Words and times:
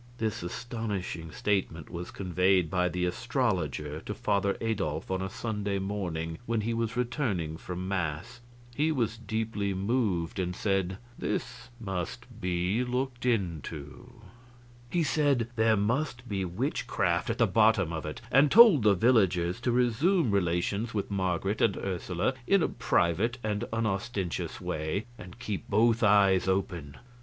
This 0.17 0.41
astonishing 0.41 1.29
statement 1.31 1.91
was 1.91 2.09
conveyed 2.09 2.71
by 2.71 2.89
the 2.89 3.05
astrologer 3.05 3.99
to 4.01 4.15
Father 4.15 4.57
Adolf 4.59 5.11
on 5.11 5.21
a 5.21 5.29
Sunday 5.29 5.77
morning 5.77 6.39
when 6.47 6.61
he 6.61 6.73
was 6.73 6.97
returning 6.97 7.55
from 7.55 7.87
mass. 7.87 8.39
He 8.73 8.91
was 8.91 9.15
deeply 9.19 9.75
moved, 9.75 10.39
and 10.39 10.55
said: 10.55 10.97
"This 11.19 11.69
must 11.79 12.25
be 12.41 12.83
looked 12.83 13.27
into." 13.27 14.23
He 14.89 15.03
said 15.03 15.49
there 15.55 15.77
must 15.77 16.27
be 16.27 16.45
witchcraft 16.45 17.29
at 17.29 17.37
the 17.37 17.45
bottom 17.45 17.93
of 17.93 18.03
it, 18.03 18.21
and 18.31 18.49
told 18.49 18.81
the 18.81 18.95
villagers 18.95 19.61
to 19.61 19.71
resume 19.71 20.31
relations 20.31 20.95
with 20.95 21.11
Marget 21.11 21.61
and 21.61 21.77
Ursula 21.77 22.33
in 22.47 22.63
a 22.63 22.67
private 22.67 23.37
and 23.43 23.65
unostentatious 23.71 24.59
way, 24.59 25.05
and 25.19 25.37
keep 25.37 25.69
both 25.69 26.01
eyes 26.01 26.47
open. 26.47 26.95